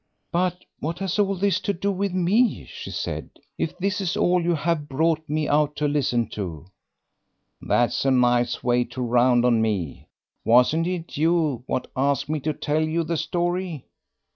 "But 0.31 0.65
what 0.79 0.97
has 0.97 1.19
all 1.19 1.35
this 1.35 1.59
to 1.59 1.73
do 1.73 1.91
with 1.91 2.11
me?" 2.11 2.65
she 2.65 2.89
said. 2.89 3.29
"If 3.59 3.77
this 3.77 4.01
is 4.01 4.17
all 4.17 4.41
you 4.43 4.55
have 4.55 4.89
brought 4.89 5.21
me 5.29 5.47
out 5.47 5.75
to 5.75 5.87
listen 5.87 6.27
to" 6.29 6.65
"That's 7.61 8.03
a 8.03 8.09
nice 8.09 8.63
way 8.63 8.83
to 8.85 9.01
round 9.03 9.45
on 9.45 9.61
me. 9.61 10.07
Wasn't 10.43 10.87
it 10.87 11.17
you 11.17 11.63
what 11.67 11.91
asked 11.95 12.29
me 12.29 12.39
to 12.39 12.51
tell 12.53 12.81
you 12.81 13.03
the 13.03 13.15
story?" 13.15 13.85